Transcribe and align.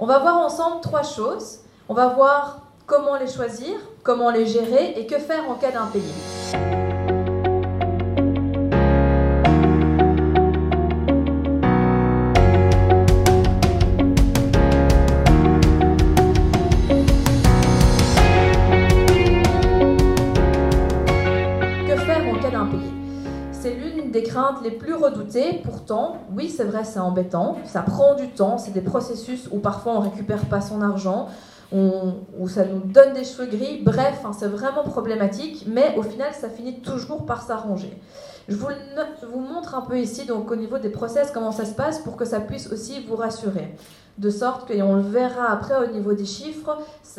On 0.00 0.06
va 0.06 0.18
voir 0.18 0.38
ensemble 0.38 0.80
trois 0.80 1.04
choses. 1.04 1.60
On 1.88 1.94
va 1.94 2.08
voir 2.08 2.62
comment 2.86 3.16
les 3.16 3.28
choisir, 3.28 3.74
comment 4.02 4.30
les 4.30 4.46
gérer 4.46 4.94
et 4.96 5.06
que 5.06 5.18
faire 5.18 5.48
en 5.48 5.54
cas 5.54 5.70
d'impayé. 5.70 6.83
Les 24.62 24.70
plus 24.70 24.94
redoutées. 24.94 25.60
Pourtant, 25.64 26.18
oui, 26.36 26.48
c'est 26.48 26.64
vrai, 26.64 26.84
c'est 26.84 26.98
embêtant. 26.98 27.56
Ça 27.64 27.82
prend 27.82 28.14
du 28.14 28.28
temps. 28.30 28.58
C'est 28.58 28.72
des 28.72 28.80
processus 28.80 29.48
où 29.52 29.58
parfois 29.58 29.94
on 29.96 30.00
récupère 30.00 30.44
pas 30.46 30.60
son 30.60 30.80
argent, 30.82 31.28
on- 31.72 32.14
où 32.38 32.48
ça 32.48 32.64
nous 32.64 32.80
donne 32.80 33.14
des 33.14 33.24
cheveux 33.24 33.46
gris. 33.46 33.82
Bref, 33.84 34.20
hein, 34.24 34.32
c'est 34.38 34.48
vraiment 34.48 34.82
problématique. 34.84 35.64
Mais 35.66 35.94
au 35.96 36.02
final, 36.02 36.32
ça 36.32 36.48
finit 36.48 36.80
toujours 36.80 37.26
par 37.26 37.42
s'arranger. 37.42 37.98
Je 38.48 38.56
vous, 38.56 38.68
je 39.22 39.26
vous 39.26 39.40
montre 39.40 39.74
un 39.74 39.80
peu 39.80 39.98
ici, 39.98 40.26
donc 40.26 40.50
au 40.50 40.56
niveau 40.56 40.78
des 40.78 40.90
process, 40.90 41.30
comment 41.32 41.50
ça 41.52 41.64
se 41.64 41.72
passe 41.74 41.98
pour 42.00 42.16
que 42.16 42.26
ça 42.26 42.40
puisse 42.40 42.70
aussi 42.70 43.00
vous 43.08 43.16
rassurer. 43.16 43.74
De 44.18 44.28
sorte 44.30 44.68
que, 44.68 44.74
et 44.74 44.82
on 44.82 44.94
le 44.96 45.00
verra 45.02 45.50
après 45.50 45.74
au 45.82 45.90
niveau 45.90 46.12
des 46.12 46.26
chiffres, 46.26 46.76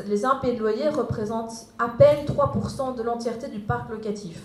les 0.08 0.24
impayés 0.24 0.54
de 0.55 0.60
loyer 0.60 0.88
représentent 0.90 1.52
à 1.80 1.88
peine 1.90 2.26
3% 2.26 2.96
de 2.96 3.02
l'entièreté 3.04 3.48
du 3.48 3.60
parc 3.60 3.90
locatif. 3.90 4.40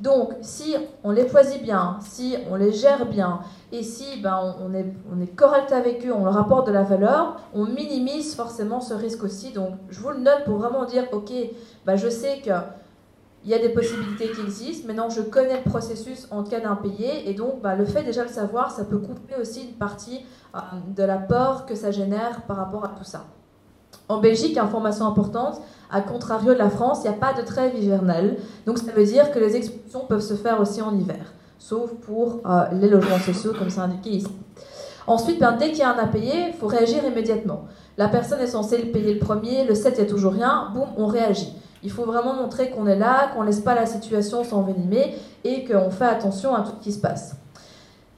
Donc, 0.00 0.34
si 0.42 0.76
on 1.02 1.10
les 1.10 1.28
choisit 1.28 1.62
bien, 1.62 1.98
si 2.00 2.36
on 2.50 2.56
les 2.56 2.72
gère 2.72 3.06
bien, 3.06 3.40
et 3.72 3.82
si 3.82 4.20
ben, 4.20 4.54
on, 4.60 4.74
est, 4.74 4.86
on 5.12 5.24
correct 5.34 5.72
avec 5.72 6.04
eux, 6.06 6.12
on 6.12 6.24
leur 6.24 6.36
apporte 6.36 6.66
de 6.66 6.72
la 6.72 6.82
valeur, 6.82 7.40
on 7.54 7.64
minimise 7.64 8.34
forcément 8.34 8.80
ce 8.80 8.94
risque 8.94 9.22
aussi. 9.22 9.52
Donc, 9.52 9.70
je 9.90 10.00
vous 10.00 10.10
le 10.10 10.20
note 10.20 10.44
pour 10.44 10.58
vraiment 10.58 10.84
dire, 10.84 11.04
ok, 11.12 11.32
ben, 11.86 11.96
je 11.96 12.08
sais 12.08 12.40
que 12.44 12.50
il 13.44 13.50
y 13.50 13.54
a 13.54 13.58
des 13.58 13.68
possibilités 13.68 14.30
qui 14.30 14.40
existent. 14.40 14.86
Maintenant, 14.86 15.10
je 15.10 15.20
connais 15.20 15.62
le 15.62 15.70
processus 15.70 16.26
en 16.30 16.44
cas 16.44 16.60
d'impayé. 16.60 17.28
Et 17.28 17.34
donc, 17.34 17.60
bah, 17.60 17.74
le 17.74 17.84
fait 17.84 18.02
déjà 18.02 18.22
de 18.22 18.28
le 18.28 18.32
savoir, 18.32 18.70
ça 18.70 18.84
peut 18.84 18.98
couper 18.98 19.34
aussi 19.38 19.66
une 19.66 19.74
partie 19.74 20.24
euh, 20.54 20.58
de 20.96 21.02
l'apport 21.02 21.66
que 21.66 21.74
ça 21.74 21.90
génère 21.90 22.42
par 22.42 22.56
rapport 22.56 22.84
à 22.84 22.88
tout 22.88 23.04
ça. 23.04 23.26
En 24.08 24.18
Belgique, 24.18 24.56
information 24.56 25.06
importante, 25.06 25.60
à 25.90 26.00
contrario 26.00 26.54
de 26.54 26.58
la 26.58 26.70
France, 26.70 27.00
il 27.04 27.10
n'y 27.10 27.16
a 27.16 27.18
pas 27.18 27.32
de 27.32 27.42
trêve 27.44 27.72
hivernale. 27.76 28.36
Donc, 28.66 28.78
ça 28.78 28.92
veut 28.92 29.04
dire 29.04 29.30
que 29.30 29.38
les 29.38 29.56
expulsions 29.56 30.00
peuvent 30.08 30.20
se 30.20 30.34
faire 30.34 30.60
aussi 30.60 30.82
en 30.82 30.96
hiver, 30.96 31.32
sauf 31.58 31.90
pour 32.06 32.40
euh, 32.46 32.64
les 32.72 32.88
logements 32.88 33.18
sociaux, 33.18 33.52
comme 33.58 33.70
c'est 33.70 33.80
indiqué 33.80 34.10
ici. 34.10 34.36
Ensuite, 35.06 35.38
ben, 35.38 35.52
dès 35.52 35.70
qu'il 35.70 35.80
y 35.80 35.82
a 35.82 35.94
un 35.94 35.98
impayé, 35.98 36.48
il 36.48 36.54
faut 36.54 36.66
réagir 36.66 37.04
immédiatement. 37.04 37.64
La 37.98 38.08
personne 38.08 38.40
est 38.40 38.46
censée 38.46 38.78
le 38.78 38.90
payer 38.90 39.14
le 39.14 39.20
premier, 39.20 39.64
le 39.64 39.74
7, 39.74 39.94
il 39.96 40.02
n'y 40.02 40.08
a 40.08 40.10
toujours 40.10 40.32
rien, 40.32 40.70
boum, 40.74 40.88
on 40.96 41.06
réagit. 41.06 41.52
Il 41.82 41.90
faut 41.90 42.04
vraiment 42.04 42.34
montrer 42.34 42.70
qu'on 42.70 42.86
est 42.86 42.98
là, 42.98 43.28
qu'on 43.34 43.42
ne 43.42 43.46
laisse 43.46 43.60
pas 43.60 43.74
la 43.74 43.86
situation 43.86 44.42
s'envenimer 44.42 45.14
et 45.44 45.64
qu'on 45.64 45.90
fait 45.90 46.06
attention 46.06 46.54
à 46.54 46.62
tout 46.62 46.72
ce 46.80 46.84
qui 46.84 46.92
se 46.92 46.98
passe. 46.98 47.36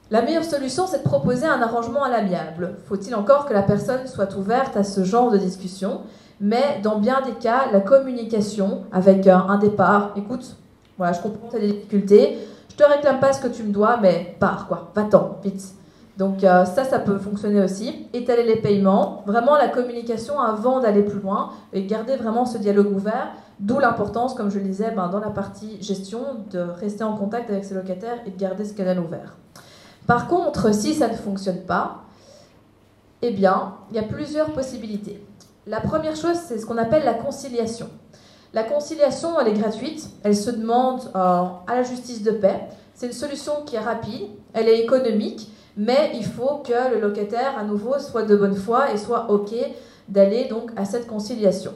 La 0.09 0.21
meilleure 0.21 0.45
solution, 0.45 0.87
c'est 0.87 0.99
de 0.99 1.03
proposer 1.03 1.45
un 1.45 1.61
arrangement 1.61 2.03
à 2.03 2.09
l'amiable. 2.09 2.75
Faut-il 2.85 3.13
encore 3.13 3.45
que 3.45 3.53
la 3.53 3.61
personne 3.61 4.07
soit 4.07 4.37
ouverte 4.37 4.77
à 4.77 4.85
ce 4.85 5.03
genre 5.03 5.31
de 5.31 5.37
discussion? 5.37 6.01
Mais 6.39 6.79
dans 6.83 6.99
bien 6.99 7.21
des 7.21 7.33
cas, 7.33 7.65
la 7.71 7.79
communication 7.79 8.83
avec 8.91 9.25
euh, 9.27 9.35
un 9.35 9.57
départ, 9.57 10.11
écoute, 10.15 10.55
voilà, 10.97 11.13
je 11.13 11.21
comprends 11.21 11.49
des 11.57 11.67
difficultés, 11.67 12.37
je 12.69 12.75
te 12.75 12.83
réclame 12.83 13.19
pas 13.19 13.33
ce 13.33 13.41
que 13.41 13.47
tu 13.47 13.63
me 13.63 13.71
dois, 13.71 13.97
mais 13.97 14.35
pars, 14.39 14.67
quoi, 14.67 14.91
va-t'en, 14.95 15.37
vite. 15.43 15.73
Donc 16.17 16.43
euh, 16.43 16.65
ça, 16.65 16.83
ça 16.83 16.99
peut 16.99 17.17
fonctionner 17.17 17.61
aussi. 17.61 18.07
Étaler 18.13 18.43
les 18.43 18.55
paiements, 18.55 19.23
vraiment 19.27 19.55
la 19.55 19.67
communication 19.67 20.39
avant 20.39 20.79
d'aller 20.79 21.03
plus 21.03 21.19
loin 21.19 21.51
et 21.73 21.85
garder 21.85 22.15
vraiment 22.15 22.45
ce 22.45 22.57
dialogue 22.57 22.91
ouvert. 22.91 23.29
D'où 23.59 23.79
l'importance, 23.79 24.33
comme 24.33 24.51
je 24.51 24.59
le 24.59 24.65
disais, 24.65 24.91
ben, 24.91 25.07
dans 25.07 25.19
la 25.19 25.29
partie 25.29 25.81
gestion, 25.81 26.19
de 26.51 26.59
rester 26.59 27.03
en 27.03 27.15
contact 27.15 27.49
avec 27.49 27.65
ses 27.65 27.73
locataires 27.73 28.19
et 28.25 28.31
de 28.31 28.37
garder 28.37 28.65
ce 28.65 28.73
canal 28.73 28.99
ouvert. 28.99 29.35
Par 30.05 30.27
contre, 30.27 30.73
si 30.73 30.93
ça 30.93 31.07
ne 31.07 31.15
fonctionne 31.15 31.61
pas, 31.61 32.03
eh 33.21 33.31
bien, 33.31 33.73
il 33.89 33.95
y 33.95 33.99
a 33.99 34.03
plusieurs 34.03 34.51
possibilités. 34.53 35.23
La 35.67 35.81
première 35.81 36.15
chose, 36.15 36.37
c'est 36.47 36.59
ce 36.59 36.65
qu'on 36.65 36.77
appelle 36.77 37.03
la 37.03 37.13
conciliation. 37.13 37.89
La 38.53 38.63
conciliation, 38.63 39.37
elle 39.37 39.49
est 39.49 39.59
gratuite, 39.59 40.09
elle 40.23 40.35
se 40.35 40.49
demande 40.49 41.01
euh, 41.13 41.19
à 41.19 41.75
la 41.75 41.83
justice 41.83 42.23
de 42.23 42.31
paix. 42.31 42.61
C'est 42.93 43.07
une 43.07 43.13
solution 43.13 43.51
qui 43.65 43.75
est 43.75 43.79
rapide, 43.79 44.29
elle 44.53 44.69
est 44.69 44.79
économique, 44.79 45.51
mais 45.75 46.11
il 46.13 46.25
faut 46.25 46.63
que 46.63 46.93
le 46.93 47.01
locataire, 47.01 47.57
à 47.57 47.65
nouveau, 47.65 47.99
soit 47.99 48.23
de 48.23 48.37
bonne 48.37 48.55
foi 48.55 48.93
et 48.93 48.97
soit 48.97 49.29
OK 49.29 49.53
d'aller 50.07 50.45
donc 50.45 50.71
à 50.77 50.85
cette 50.85 51.05
conciliation. 51.05 51.73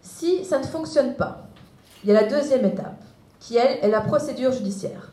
Si 0.00 0.42
ça 0.46 0.58
ne 0.58 0.64
fonctionne 0.64 1.16
pas, 1.16 1.48
il 2.02 2.08
y 2.08 2.16
a 2.16 2.22
la 2.22 2.26
deuxième 2.26 2.64
étape, 2.64 3.02
qui 3.40 3.58
elle 3.58 3.78
est 3.82 3.90
la 3.90 4.00
procédure 4.00 4.52
judiciaire. 4.52 5.12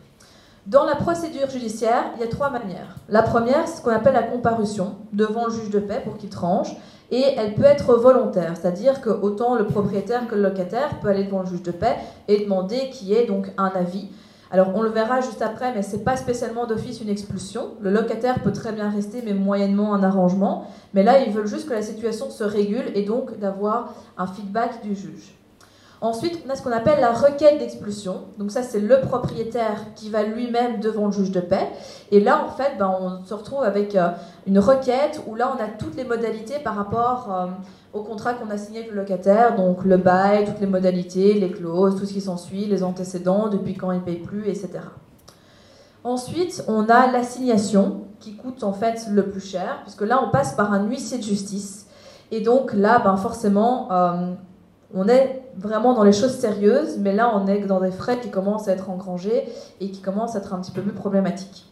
Dans 0.68 0.86
la 0.86 0.96
procédure 0.96 1.50
judiciaire, 1.50 2.06
il 2.16 2.22
y 2.22 2.24
a 2.24 2.30
trois 2.30 2.50
manières. 2.50 2.96
La 3.10 3.22
première, 3.22 3.68
c'est 3.68 3.78
ce 3.78 3.82
qu'on 3.82 3.92
appelle 3.92 4.14
la 4.14 4.24
comparution 4.24 4.96
devant 5.12 5.48
le 5.48 5.54
juge 5.54 5.70
de 5.70 5.80
paix 5.80 6.02
pour 6.04 6.18
qu'il 6.18 6.30
tranche, 6.30 6.70
et 7.12 7.24
elle 7.38 7.54
peut 7.54 7.66
être 7.66 7.96
volontaire, 7.96 8.54
c'est-à-dire 8.60 9.02
que 9.02 9.10
autant 9.10 9.56
le 9.56 9.66
propriétaire 9.66 10.28
que 10.28 10.36
le 10.36 10.42
locataire 10.42 11.00
peut 11.00 11.10
aller 11.10 11.24
devant 11.24 11.42
le 11.42 11.48
juge 11.48 11.64
de 11.64 11.72
paix 11.72 11.96
et 12.28 12.44
demander 12.44 12.90
qu'il 12.90 13.10
y 13.10 13.14
ait 13.14 13.26
donc 13.26 13.52
un 13.58 13.72
avis. 13.76 14.10
Alors 14.52 14.72
on 14.76 14.82
le 14.82 14.90
verra 14.90 15.22
juste 15.22 15.42
après, 15.42 15.74
mais 15.74 15.82
c'est 15.82 16.04
pas 16.04 16.18
spécialement 16.18 16.66
d'office 16.66 17.02
une 17.02 17.10
expulsion. 17.10 17.72
Le 17.82 17.92
locataire 17.92 18.42
peut 18.42 18.54
très 18.54 18.72
bien 18.72 18.90
rester, 18.90 19.22
mais 19.26 19.34
moyennement 19.34 19.94
un 19.94 20.04
arrangement. 20.04 20.68
Mais 20.94 21.04
là, 21.04 21.20
ils 21.20 21.34
veulent 21.34 21.48
juste 21.48 21.68
que 21.68 21.74
la 21.74 21.82
situation 21.82 22.30
se 22.30 22.44
régule 22.44 22.86
et 22.94 23.04
donc 23.04 23.38
d'avoir 23.40 23.94
un 24.18 24.28
feedback 24.28 24.82
du 24.84 24.96
juge. 24.96 25.36
Ensuite, 26.02 26.44
on 26.46 26.50
a 26.50 26.56
ce 26.56 26.62
qu'on 26.62 26.72
appelle 26.72 27.00
la 27.00 27.12
requête 27.12 27.58
d'expulsion. 27.58 28.26
Donc 28.38 28.52
ça, 28.52 28.64
c'est 28.64 28.80
le 28.80 29.00
propriétaire 29.02 29.86
qui 29.96 30.10
va 30.10 30.24
lui-même 30.24 30.80
devant 30.80 31.06
le 31.08 31.12
juge 31.12 31.32
de 31.32 31.40
paix. 31.40 31.70
Et 32.12 32.20
là, 32.20 32.46
en 32.46 32.52
fait, 32.52 32.78
ben, 32.78 32.94
on 33.00 33.26
se 33.26 33.34
retrouve 33.34 33.64
avec 33.64 33.96
euh, 33.96 34.10
une 34.46 34.60
requête 34.60 35.22
où 35.26 35.36
là, 35.36 35.56
on 35.58 35.64
a 35.64 35.68
toutes 35.68 35.96
les 35.96 36.04
modalités 36.04 36.60
par 36.60 36.76
rapport 36.76 37.34
euh, 37.34 37.46
au 37.98 38.04
contrat 38.04 38.34
qu'on 38.34 38.50
a 38.50 38.58
signé 38.58 38.80
avec 38.80 38.92
le 38.92 38.98
locataire. 38.98 39.56
Donc 39.56 39.86
le 39.86 39.98
bail, 39.98 40.46
toutes 40.46 40.60
les 40.60 40.68
modalités, 40.68 41.34
les 41.34 41.52
clauses, 41.52 41.98
tout 41.98 42.06
ce 42.06 42.14
qui 42.14 42.22
s'ensuit, 42.22 42.66
les 42.66 42.84
antécédents, 42.84 43.48
depuis 43.48 43.76
quand 43.76 43.92
il 43.92 44.00
ne 44.00 44.04
paye 44.04 44.20
plus, 44.20 44.48
etc. 44.50 44.80
Ensuite, 46.04 46.64
on 46.68 46.88
a 46.90 47.12
l'assignation 47.12 48.02
qui 48.20 48.36
coûte 48.36 48.64
en 48.64 48.74
fait 48.74 49.08
le 49.10 49.30
plus 49.30 49.42
cher, 49.42 49.80
puisque 49.84 50.02
là, 50.02 50.22
on 50.24 50.30
passe 50.30 50.54
par 50.54 50.74
un 50.74 50.86
huissier 50.86 51.18
de 51.18 51.24
justice. 51.24 51.88
Et 52.32 52.42
donc 52.42 52.74
là, 52.74 53.00
ben, 53.00 53.18
forcément, 53.18 53.92
euh, 53.92 54.34
on 54.96 55.10
est 55.10 55.44
vraiment 55.58 55.94
dans 55.94 56.04
les 56.04 56.14
choses 56.14 56.36
sérieuses, 56.38 56.98
mais 56.98 57.14
là, 57.14 57.32
on 57.36 57.46
est 57.48 57.60
dans 57.60 57.82
des 57.82 57.92
frais 57.92 58.20
qui 58.20 58.32
commencent 58.32 58.70
à 58.70 58.72
être 58.72 58.90
engrangés 58.90 59.44
et 59.82 59.92
qui 59.92 60.02
commencent 60.02 60.36
à 60.36 60.40
être 60.40 60.54
un 60.54 60.62
petit 60.62 60.72
peu 60.72 60.82
plus 60.82 60.94
problématiques. 60.94 61.66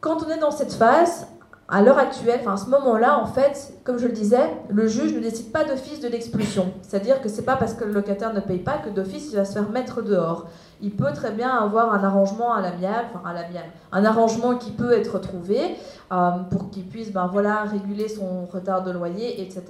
Quand 0.00 0.24
on 0.26 0.30
est 0.30 0.38
dans 0.38 0.50
cette 0.50 0.72
phase, 0.72 1.28
à 1.68 1.82
l'heure 1.82 1.98
actuelle, 1.98 2.40
enfin 2.40 2.54
à 2.54 2.56
ce 2.56 2.68
moment-là, 2.70 3.18
en 3.18 3.26
fait, 3.26 3.74
comme 3.84 3.98
je 3.98 4.06
le 4.06 4.12
disais, 4.12 4.50
le 4.68 4.86
juge 4.86 5.14
ne 5.14 5.20
décide 5.20 5.50
pas 5.52 5.64
d'office 5.64 6.00
de 6.00 6.08
l'expulsion. 6.08 6.72
C'est-à-dire 6.82 7.20
que 7.20 7.28
c'est 7.28 7.42
pas 7.42 7.56
parce 7.56 7.74
que 7.74 7.84
le 7.84 7.92
locataire 7.92 8.32
ne 8.32 8.40
paye 8.40 8.58
pas 8.58 8.78
que 8.78 8.90
d'office 8.90 9.28
il 9.30 9.36
va 9.36 9.44
se 9.44 9.52
faire 9.52 9.68
mettre 9.70 10.02
dehors. 10.02 10.46
Il 10.82 10.90
peut 10.90 11.12
très 11.14 11.32
bien 11.32 11.48
avoir 11.48 11.92
un 11.92 12.04
arrangement 12.04 12.52
à 12.52 12.60
l'amiable, 12.60 13.08
enfin 13.14 13.28
à 13.28 13.32
l'amiable, 13.32 13.68
un 13.92 14.04
arrangement 14.04 14.56
qui 14.56 14.72
peut 14.72 14.92
être 14.92 15.18
trouvé 15.18 15.76
euh, 16.12 16.30
pour 16.50 16.70
qu'il 16.70 16.86
puisse, 16.86 17.12
ben 17.12 17.26
voilà, 17.26 17.62
réguler 17.62 18.08
son 18.08 18.46
retard 18.46 18.82
de 18.84 18.90
loyer, 18.90 19.40
etc. 19.40 19.62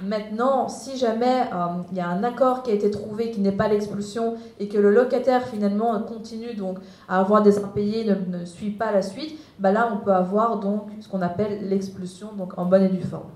Maintenant, 0.00 0.68
si 0.68 0.96
jamais 0.96 1.42
euh, 1.52 1.82
il 1.90 1.96
y 1.96 2.00
a 2.00 2.08
un 2.08 2.22
accord 2.22 2.62
qui 2.62 2.70
a 2.70 2.74
été 2.74 2.90
trouvé 2.90 3.30
qui 3.32 3.40
n'est 3.40 3.52
pas 3.52 3.68
l'expulsion 3.68 4.34
et 4.60 4.68
que 4.68 4.78
le 4.78 4.90
locataire 4.90 5.42
finalement 5.42 6.00
continue 6.02 6.54
donc 6.54 6.78
à 7.08 7.18
avoir 7.18 7.42
des 7.42 7.58
impayés, 7.58 8.04
ne, 8.04 8.38
ne 8.38 8.44
suit 8.44 8.70
pas 8.70 8.92
la 8.92 9.02
suite, 9.02 9.38
bah 9.58 9.72
là 9.72 9.90
on 9.92 9.96
peut 9.98 10.12
avoir 10.12 10.60
donc 10.60 10.88
ce 11.00 11.08
qu'on 11.08 11.22
appelle 11.22 11.68
l'expulsion 11.68 12.28
en 12.56 12.64
bonne 12.64 12.84
et 12.84 12.88
due 12.88 13.02
forme. 13.02 13.30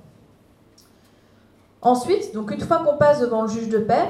Ensuite, 1.83 2.33
donc 2.33 2.53
une 2.53 2.60
fois 2.60 2.78
qu'on 2.78 2.97
passe 2.97 3.21
devant 3.21 3.43
le 3.43 3.48
juge 3.48 3.69
de 3.69 3.78
paix, 3.78 4.07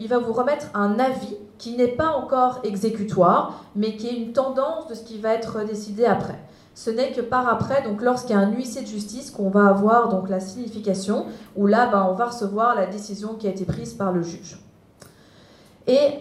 il 0.00 0.08
va 0.08 0.18
vous 0.18 0.32
remettre 0.32 0.66
un 0.74 0.98
avis 0.98 1.36
qui 1.58 1.76
n'est 1.76 1.88
pas 1.88 2.10
encore 2.10 2.60
exécutoire, 2.64 3.64
mais 3.76 3.96
qui 3.96 4.08
est 4.08 4.16
une 4.16 4.32
tendance 4.32 4.88
de 4.88 4.94
ce 4.94 5.02
qui 5.02 5.18
va 5.18 5.34
être 5.34 5.64
décidé 5.64 6.04
après. 6.04 6.38
Ce 6.74 6.90
n'est 6.90 7.12
que 7.12 7.20
par 7.20 7.48
après, 7.48 7.82
donc 7.82 8.02
lorsqu'il 8.02 8.34
y 8.34 8.38
a 8.38 8.42
un 8.42 8.50
huissier 8.50 8.82
de 8.82 8.86
justice, 8.86 9.30
qu'on 9.30 9.48
va 9.48 9.66
avoir 9.66 10.08
donc 10.08 10.28
la 10.28 10.40
signification, 10.40 11.26
où 11.56 11.66
là, 11.66 11.86
ben, 11.86 12.06
on 12.10 12.14
va 12.14 12.26
recevoir 12.26 12.74
la 12.74 12.86
décision 12.86 13.34
qui 13.34 13.46
a 13.46 13.50
été 13.50 13.64
prise 13.64 13.94
par 13.94 14.10
le 14.10 14.22
juge. 14.22 14.58
Et 15.86 16.18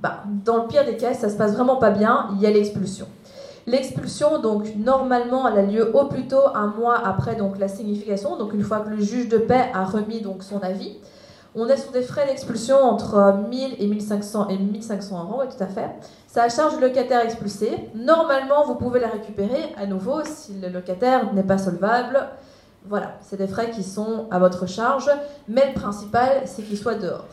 ben, 0.00 0.14
dans 0.44 0.62
le 0.62 0.68
pire 0.68 0.84
des 0.84 0.96
cas, 0.96 1.14
ça 1.14 1.28
se 1.28 1.36
passe 1.36 1.52
vraiment 1.52 1.76
pas 1.76 1.90
bien, 1.90 2.28
il 2.34 2.40
y 2.40 2.46
a 2.46 2.50
l'expulsion. 2.50 3.06
L'expulsion, 3.66 4.40
donc 4.40 4.74
normalement, 4.76 5.48
elle 5.48 5.58
a 5.58 5.62
lieu 5.62 5.96
au 5.96 6.06
plus 6.06 6.26
tôt 6.26 6.42
un 6.54 6.66
mois 6.68 6.98
après 7.04 7.36
donc 7.36 7.58
la 7.58 7.68
signification, 7.68 8.36
donc 8.36 8.54
une 8.54 8.62
fois 8.62 8.80
que 8.80 8.90
le 8.90 9.00
juge 9.00 9.28
de 9.28 9.38
paix 9.38 9.70
a 9.74 9.84
remis 9.84 10.20
donc 10.20 10.42
son 10.42 10.60
avis. 10.60 10.96
On 11.54 11.68
est 11.68 11.76
sur 11.76 11.92
des 11.92 12.02
frais 12.02 12.26
d'expulsion 12.26 12.76
entre 12.76 13.34
1000 13.48 13.76
et 13.78 13.86
1500 13.86 14.48
et 14.48 14.56
1500 14.56 15.24
euros, 15.24 15.42
oui, 15.42 15.54
tout 15.54 15.62
à 15.62 15.66
fait. 15.66 15.90
Ça 16.26 16.48
charge 16.48 16.76
le 16.76 16.88
locataire 16.88 17.22
expulsé. 17.22 17.90
Normalement, 17.94 18.64
vous 18.64 18.76
pouvez 18.76 19.00
la 19.00 19.08
récupérer 19.08 19.74
à 19.76 19.84
nouveau 19.84 20.24
si 20.24 20.54
le 20.54 20.68
locataire 20.68 21.34
n'est 21.34 21.42
pas 21.42 21.58
solvable. 21.58 22.26
Voilà, 22.86 23.18
c'est 23.20 23.36
des 23.36 23.46
frais 23.46 23.70
qui 23.70 23.82
sont 23.82 24.26
à 24.30 24.38
votre 24.38 24.66
charge, 24.66 25.10
mais 25.46 25.68
le 25.68 25.74
principal, 25.74 26.42
c'est 26.46 26.62
qu'ils 26.62 26.78
soient 26.78 26.94
dehors. 26.94 27.28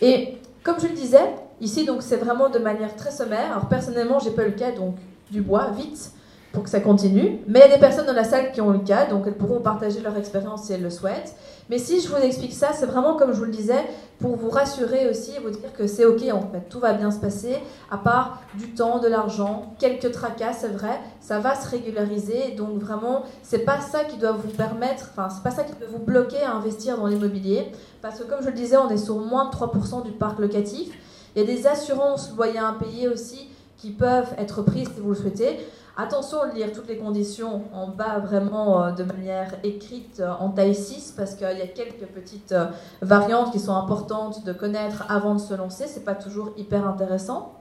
Et 0.00 0.38
comme 0.62 0.78
je 0.78 0.86
le 0.86 0.94
disais, 0.94 1.34
ici, 1.60 1.84
donc 1.84 2.00
c'est 2.00 2.16
vraiment 2.16 2.48
de 2.48 2.60
manière 2.60 2.94
très 2.94 3.10
sommaire. 3.10 3.50
Alors 3.50 3.68
personnellement, 3.68 4.20
j'ai 4.20 4.30
pas 4.30 4.44
le 4.44 4.52
cas, 4.52 4.70
donc 4.70 4.94
du 5.32 5.42
bois, 5.42 5.70
vite, 5.76 6.12
pour 6.52 6.64
que 6.64 6.70
ça 6.70 6.80
continue. 6.80 7.38
Mais 7.46 7.60
il 7.60 7.62
y 7.62 7.72
a 7.72 7.74
des 7.74 7.80
personnes 7.80 8.06
dans 8.06 8.12
la 8.12 8.24
salle 8.24 8.52
qui 8.52 8.60
ont 8.60 8.70
le 8.70 8.80
cas, 8.80 9.06
donc 9.06 9.24
elles 9.26 9.36
pourront 9.36 9.60
partager 9.60 10.00
leur 10.00 10.16
expérience 10.16 10.64
si 10.64 10.72
elles 10.72 10.82
le 10.82 10.90
souhaitent. 10.90 11.34
Mais 11.68 11.78
si 11.78 12.00
je 12.00 12.08
vous 12.08 12.16
explique 12.16 12.52
ça, 12.52 12.70
c'est 12.72 12.86
vraiment 12.86 13.14
comme 13.14 13.32
je 13.32 13.38
vous 13.38 13.44
le 13.44 13.52
disais, 13.52 13.84
pour 14.18 14.34
vous 14.36 14.50
rassurer 14.50 15.08
aussi, 15.08 15.30
vous 15.42 15.50
dire 15.50 15.72
que 15.72 15.86
c'est 15.86 16.04
ok 16.04 16.22
en 16.32 16.40
fait, 16.40 16.68
tout 16.68 16.80
va 16.80 16.92
bien 16.92 17.12
se 17.12 17.20
passer, 17.20 17.56
à 17.90 17.96
part 17.96 18.42
du 18.54 18.74
temps, 18.74 18.98
de 18.98 19.06
l'argent, 19.06 19.74
quelques 19.78 20.10
tracas, 20.10 20.52
c'est 20.52 20.68
vrai, 20.68 20.98
ça 21.20 21.38
va 21.38 21.54
se 21.54 21.70
régulariser. 21.70 22.54
Donc 22.56 22.80
vraiment, 22.80 23.22
c'est 23.44 23.60
pas 23.60 23.80
ça 23.80 24.02
qui 24.02 24.16
doit 24.16 24.32
vous 24.32 24.48
permettre, 24.48 25.10
enfin 25.12 25.28
c'est 25.30 25.44
pas 25.44 25.52
ça 25.52 25.62
qui 25.62 25.74
peut 25.74 25.86
vous 25.88 26.04
bloquer 26.04 26.42
à 26.42 26.52
investir 26.52 26.98
dans 26.98 27.06
l'immobilier, 27.06 27.70
parce 28.02 28.18
que 28.18 28.24
comme 28.24 28.42
je 28.42 28.48
le 28.48 28.54
disais, 28.54 28.76
on 28.76 28.88
est 28.88 28.96
sur 28.96 29.16
moins 29.18 29.48
de 29.48 29.54
3% 29.54 30.02
du 30.02 30.10
parc 30.10 30.40
locatif. 30.40 30.90
Il 31.36 31.42
y 31.42 31.44
a 31.44 31.46
des 31.46 31.68
assurances 31.68 32.32
loyers 32.36 32.58
impayés 32.58 33.06
aussi 33.06 33.48
qui 33.76 33.90
peuvent 33.92 34.34
être 34.36 34.62
prises 34.62 34.88
si 34.92 35.00
vous 35.00 35.10
le 35.10 35.14
souhaitez. 35.14 35.58
Attention 36.02 36.48
de 36.48 36.54
lire 36.54 36.72
toutes 36.72 36.88
les 36.88 36.96
conditions 36.96 37.64
en 37.74 37.88
bas 37.88 38.20
vraiment 38.20 38.82
euh, 38.82 38.90
de 38.90 39.04
manière 39.04 39.52
écrite 39.62 40.20
euh, 40.20 40.32
en 40.40 40.48
taille 40.48 40.74
6 40.74 41.12
parce 41.14 41.34
qu'il 41.34 41.46
y 41.58 41.60
a 41.60 41.66
quelques 41.66 42.06
petites 42.06 42.52
euh, 42.52 42.68
variantes 43.02 43.52
qui 43.52 43.58
sont 43.58 43.74
importantes 43.74 44.42
de 44.46 44.54
connaître 44.54 45.04
avant 45.10 45.34
de 45.34 45.40
se 45.40 45.52
lancer. 45.52 45.84
C'est 45.86 46.06
pas 46.06 46.14
toujours 46.14 46.52
hyper 46.56 46.88
intéressant. 46.88 47.52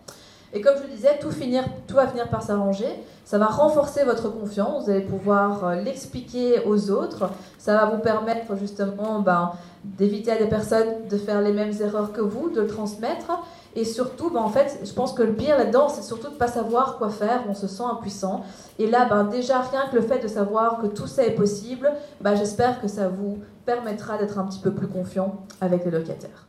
Et 0.54 0.62
comme 0.62 0.78
je 0.78 0.84
le 0.84 0.96
disais, 0.96 1.20
tout, 1.20 1.32
finir, 1.32 1.66
tout 1.86 1.96
va 1.96 2.08
finir 2.08 2.30
par 2.30 2.42
s'arranger. 2.42 2.88
Ça 3.26 3.38
va 3.38 3.48
renforcer 3.48 4.06
votre 4.06 4.30
confiance. 4.30 4.86
Vous 4.86 4.92
allez 4.92 5.02
pouvoir 5.02 5.76
l'expliquer 5.76 6.62
aux 6.66 6.92
autres. 6.92 7.30
Ça 7.58 7.74
va 7.74 7.86
vous 7.88 8.02
permettre 8.02 8.56
justement 8.56 9.20
ben, 9.20 9.52
d'éviter 9.84 10.32
à 10.32 10.38
des 10.38 10.48
personnes 10.48 11.08
de 11.10 11.18
faire 11.18 11.42
les 11.42 11.52
mêmes 11.52 11.74
erreurs 11.82 12.14
que 12.14 12.22
vous, 12.22 12.50
de 12.50 12.62
le 12.62 12.68
transmettre. 12.68 13.32
Et 13.75 13.86
surtout, 13.86 14.31
ben, 14.31 14.39
en 14.39 14.50
fait, 14.50 14.80
je 14.83 14.92
pense 14.94 15.13
que 15.13 15.21
le 15.21 15.33
pire 15.33 15.57
là-dedans, 15.57 15.89
c'est 15.89 16.01
surtout 16.01 16.27
de 16.27 16.33
ne 16.33 16.38
pas 16.38 16.48
savoir 16.48 16.98
quoi 16.98 17.10
faire, 17.10 17.44
on 17.48 17.54
se 17.54 17.68
sent 17.68 17.83
impuissant. 17.83 18.44
Et 18.80 18.88
là, 18.88 19.06
ben, 19.06 19.25
déjà, 19.25 19.62
rien 19.62 19.88
que 19.89 19.95
le 19.95 20.01
fait 20.01 20.19
de 20.19 20.27
savoir 20.27 20.81
que 20.81 20.88
tout 20.88 21.07
ça 21.07 21.24
est 21.24 21.36
possible, 21.36 21.92
ben, 22.19 22.36
j'espère 22.36 22.81
que 22.81 22.88
ça 22.88 23.07
vous 23.07 23.39
permettra 23.66 24.18
d'être 24.18 24.39
un 24.39 24.45
petit 24.45 24.60
peu 24.60 24.71
plus 24.71 24.88
confiant 24.88 25.45
avec 25.62 25.86
les 25.86 25.92
locataires. 25.92 26.49